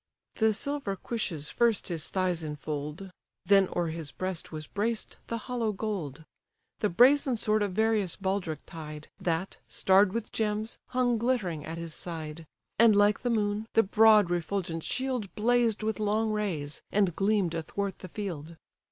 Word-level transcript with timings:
The 0.37 0.51
silver 0.55 0.95
cuishes 0.95 1.51
first 1.51 1.89
his 1.89 2.07
thighs 2.09 2.41
infold; 2.41 3.11
Then 3.45 3.67
o'er 3.75 3.89
his 3.89 4.11
breast 4.11 4.51
was 4.51 4.65
braced 4.65 5.19
the 5.27 5.37
hollow 5.45 5.71
gold; 5.73 6.23
The 6.79 6.89
brazen 6.89 7.37
sword 7.37 7.61
a 7.61 7.67
various 7.67 8.15
baldric 8.15 8.61
tied, 8.65 9.09
That, 9.19 9.59
starr'd 9.67 10.11
with 10.11 10.31
gems, 10.31 10.79
hung 10.87 11.19
glittering 11.19 11.65
at 11.67 11.77
his 11.77 11.93
side; 11.93 12.47
And, 12.79 12.95
like 12.95 13.19
the 13.19 13.29
moon, 13.29 13.67
the 13.73 13.83
broad 13.83 14.31
refulgent 14.31 14.81
shield 14.81 15.31
Blazed 15.35 15.83
with 15.83 15.99
long 15.99 16.31
rays, 16.31 16.81
and 16.91 17.15
gleam'd 17.15 17.53
athwart 17.53 17.99
the 17.99 18.09
field. 18.09 18.55